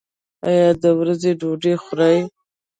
ایا 0.47 0.67
د 0.83 0.85
ورځې 0.99 1.31
ډوډۍ 1.39 1.73
خورئ؟ 1.83 2.17